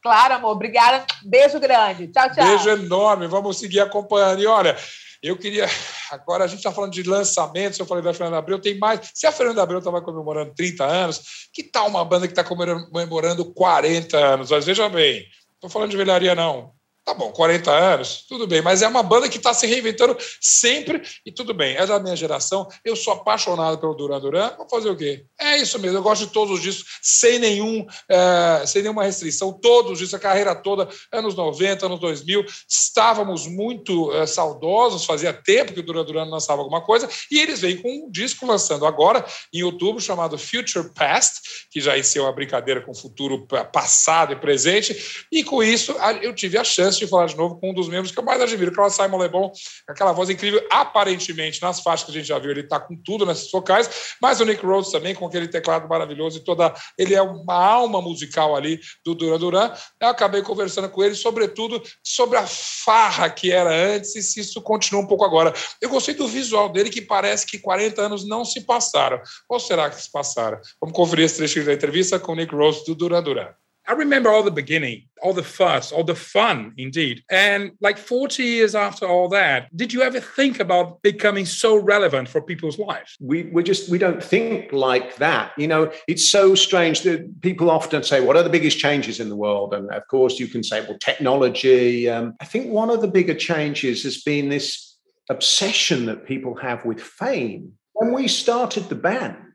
[0.02, 0.52] Claro, amor.
[0.52, 1.06] Obrigada.
[1.24, 2.08] Beijo grande.
[2.08, 2.46] Tchau, tchau.
[2.46, 3.28] Beijo enorme.
[3.28, 4.42] Vamos seguir acompanhando.
[4.42, 4.78] E olha,
[5.22, 5.68] eu queria.
[6.12, 7.78] Agora a gente está falando de lançamentos.
[7.78, 9.12] Eu falei da Fernanda Abreu, tem mais.
[9.14, 13.54] Se a Fernanda Abreu estava comemorando 30 anos, que tal uma banda que está comemorando
[13.54, 14.52] 40 anos?
[14.52, 16.79] Mas veja bem, estou falando de velharia, não.
[17.10, 21.02] Tá bom, 40 anos, tudo bem, mas é uma banda que está se reinventando sempre
[21.26, 21.76] e tudo bem.
[21.76, 25.26] É da minha geração, eu sou apaixonado pelo Duran Duran, vou fazer o quê?
[25.40, 29.52] É isso mesmo, eu gosto de todos os discos, sem, nenhum, é, sem nenhuma restrição,
[29.52, 35.34] todos os discos, a carreira toda, anos 90, anos 2000, estávamos muito é, saudosos, fazia
[35.34, 38.86] tempo que o Duran Duran lançava alguma coisa, e eles vêm com um disco lançando
[38.86, 41.42] agora, em outubro, chamado Future Past,
[41.72, 46.36] que já ser uma brincadeira com o futuro passado e presente, e com isso eu
[46.36, 48.80] tive a chance falar de novo com um dos membros que eu mais admiro, que
[48.80, 49.52] é o Simon Le Bon,
[49.88, 53.26] aquela voz incrível, aparentemente, nas faixas que a gente já viu, ele está com tudo
[53.26, 56.74] nesses focais, mas o Nick Rhodes também, com aquele teclado maravilhoso e toda.
[56.98, 59.74] Ele é uma alma musical ali do Duran Duran.
[60.02, 64.62] Eu acabei conversando com ele, sobretudo, sobre a farra que era antes e se isso
[64.62, 65.54] continua um pouco agora.
[65.82, 69.22] Eu gostei do visual dele, que parece que 40 anos não se passaram.
[69.48, 70.60] Ou será que se passaram?
[70.80, 73.54] Vamos conferir esse trecho da entrevista com o Nick Rhodes do Duran Duran.
[73.90, 77.24] I remember all the beginning, all the fuss, all the fun, indeed.
[77.32, 82.30] And like 40 years after all that, did you ever think about becoming so relevant
[82.30, 83.18] for people's lives?
[83.20, 85.54] We, we just, we don't think like that.
[85.58, 89.28] You know, it's so strange that people often say, what are the biggest changes in
[89.28, 89.74] the world?
[89.74, 92.08] And of course, you can say, well, technology.
[92.08, 94.98] Um, I think one of the bigger changes has been this
[95.32, 97.74] obsession that people have with fame.
[97.94, 99.49] When we started the band,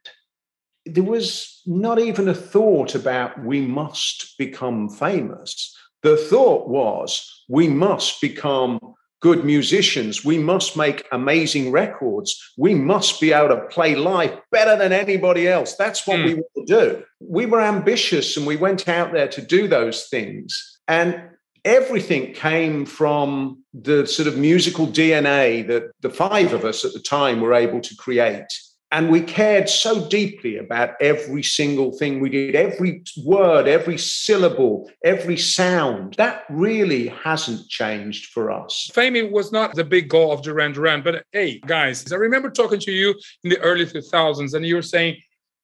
[0.87, 5.75] there was not even a thought about we must become famous.
[6.03, 8.79] The thought was we must become
[9.25, 10.23] good musicians.
[10.23, 12.53] We must make amazing records.
[12.59, 15.77] We must be able to play live better than anybody else.
[15.77, 16.25] That's what mm.
[16.25, 17.05] we want to do.
[17.21, 20.79] We were ambitious and we went out there to do those things.
[20.89, 21.23] And
[21.65, 27.01] everything came from the sort of musical DNA that the five of us at the
[27.01, 28.53] time were able to create.
[28.93, 34.89] And we cared so deeply about every single thing we did, every word, every syllable,
[35.05, 36.15] every sound.
[36.17, 38.91] That really hasn't changed for us.
[38.95, 42.79] Fame was not the big goal of Duran Duran, but hey, guys, I remember talking
[42.81, 45.17] to you in the early 2000s, and you were saying,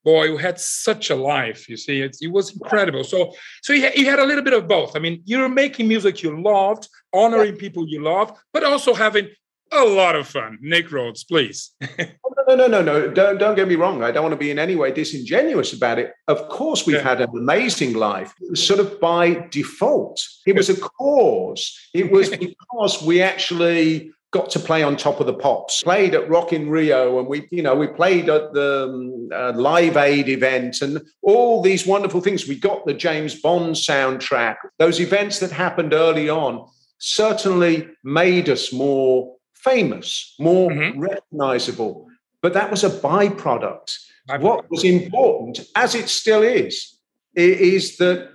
[0.05, 1.69] boy, you had such a life.
[1.69, 3.05] You see, it, it was incredible.
[3.05, 4.97] So, so you, you had a little bit of both.
[4.97, 9.29] I mean, you're making music you loved, honoring people you love, but also having
[9.73, 10.59] a lot of fun.
[10.61, 11.73] Nick Rhodes, please.
[12.55, 13.11] no, no, no, no.
[13.11, 14.03] Don't don't get me wrong.
[14.03, 16.13] I don't want to be in any way disingenuous about it.
[16.29, 17.03] Of course, we've yeah.
[17.03, 18.35] had an amazing life.
[18.41, 20.21] It was sort of by default.
[20.47, 21.79] It was a cause.
[21.95, 25.83] It was because we actually got to play on top of the pops.
[25.83, 29.53] Played at Rock in Rio, and we, you know, we played at the um, uh,
[29.57, 32.47] Live Aid event, and all these wonderful things.
[32.47, 34.57] We got the James Bond soundtrack.
[34.79, 36.67] Those events that happened early on
[36.99, 41.01] certainly made us more famous, more mm-hmm.
[41.01, 42.07] recognizable.
[42.43, 43.99] But that was a byproduct.
[44.29, 44.41] byproduct.
[44.41, 46.99] What was important, as it still is,
[47.35, 48.31] is that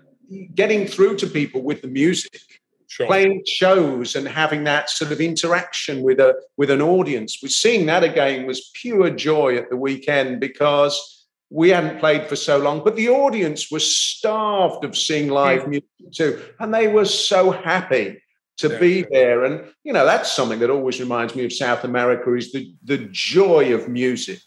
[0.53, 2.41] getting through to people with the music,
[2.87, 3.07] sure.
[3.07, 7.39] playing shows and having that sort of interaction with a with an audience.
[7.41, 12.35] Was seeing that again was pure joy at the weekend because we hadn't played for
[12.35, 15.69] so long, but the audience was starved of seeing live mm.
[15.69, 18.21] music too, and they were so happy
[18.57, 18.79] to yeah.
[18.79, 19.45] be there.
[19.45, 23.07] And, you know, that's something that always reminds me of South America is the, the
[23.11, 24.39] joy of music.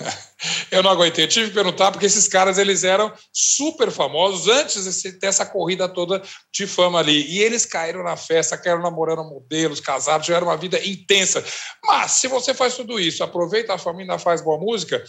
[0.70, 5.02] Eu não aguentei, eu tive que perguntar porque esses caras eles eram super famosos antes
[5.02, 6.20] de ter essa corrida toda
[6.52, 7.30] de fama ali.
[7.30, 11.44] E eles caíram na festa, caíram namorando modelos, casados, já era uma vida intensa.
[11.84, 15.04] Mas se você faz tudo isso, aproveita a família, faz boa música,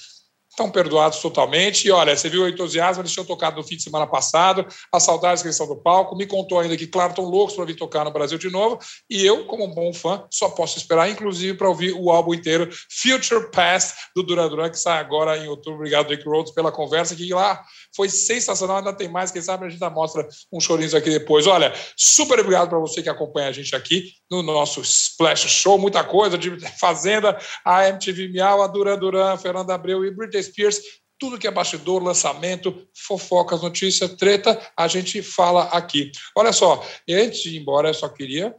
[0.54, 1.88] estão perdoados totalmente.
[1.88, 5.04] E olha, você viu o entusiasmo, eles tinham tocado no fim de semana passado, as
[5.04, 6.16] saudades que eles estão do palco.
[6.16, 8.78] Me contou ainda que, claro, estão loucos para vir tocar no Brasil de novo.
[9.10, 12.70] E eu, como um bom fã, só posso esperar, inclusive, para ouvir o álbum inteiro
[12.90, 15.80] Future Past do Duran Duran, que sai agora em outubro.
[15.80, 17.64] Obrigado, Rick Rhodes, pela conversa, que lá
[17.96, 18.78] foi sensacional.
[18.78, 21.48] Ainda tem mais, quem sabe a gente mostra um chorinho aqui depois.
[21.48, 25.80] Olha, super obrigado para você que acompanha a gente aqui no nosso Splash Show.
[25.80, 30.82] Muita coisa de Fazenda, a MTV Miau, a Duran Duran, Fernanda Abreu e Britney Spears,
[31.20, 36.12] tudo que é bastidor, lançamento, fofocas, notícia, treta, a gente fala aqui.
[36.36, 38.54] Olha só, antes de ir embora, eu só queria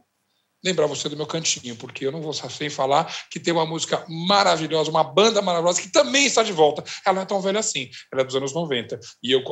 [0.63, 4.03] lembrar você do meu cantinho, porque eu não vou sem falar que tem uma música
[4.09, 6.83] maravilhosa, uma banda maravilhosa que também está de volta.
[7.05, 8.99] Ela não é tão velha assim, ela é dos anos 90.
[9.21, 9.43] E eu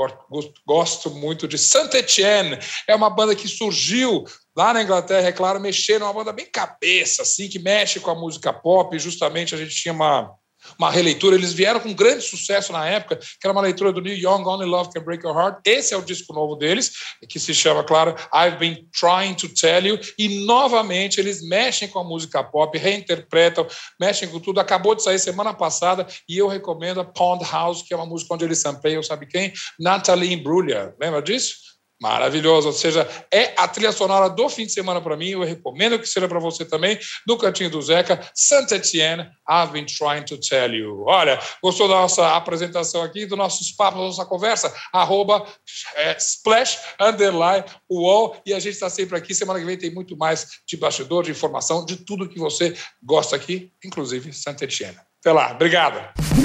[0.66, 2.58] gosto muito de Saint Etienne.
[2.88, 4.24] É uma banda que surgiu
[4.58, 8.16] lá na Inglaterra, é claro, mexendo, uma banda bem cabeça, assim, que mexe com a
[8.16, 8.98] música pop.
[8.98, 10.34] Justamente a gente tinha uma
[10.78, 11.36] uma releitura.
[11.36, 14.66] Eles vieram com grande sucesso na época, que era uma leitura do Neil Young, Only
[14.66, 15.60] Love Can Break Your Heart.
[15.66, 16.92] Esse é o disco novo deles,
[17.28, 20.00] que se chama, claro, I've Been Trying to Tell You.
[20.18, 23.68] E novamente eles mexem com a música pop, reinterpretam,
[24.00, 24.60] mexem com tudo.
[24.60, 28.34] Acabou de sair semana passada e eu recomendo a Pond House, que é uma música
[28.34, 29.54] onde eles sampleiam, sabe quem?
[29.80, 30.94] Natalie Imbruglia.
[31.00, 31.73] Lembra disso?
[32.04, 35.30] Maravilhoso, ou seja, é a trilha sonora do fim de semana para mim.
[35.30, 39.86] Eu recomendo que seja para você também, no Cantinho do Zeca, Saint Etienne, I've been
[39.86, 41.06] trying to tell you.
[41.08, 44.76] Olha, gostou da nossa apresentação aqui, do nossos papos, da nossa conversa?
[44.92, 45.46] Arroba
[45.96, 49.34] é, splash, underline, UOL, e a gente está sempre aqui.
[49.34, 53.38] Semana que vem tem muito mais de bastidor, de informação, de tudo que você gosta
[53.38, 54.98] aqui, inclusive Saint Etienne.
[55.22, 56.43] Até lá, obrigado.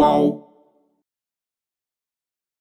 [0.00, 0.49] Whoa.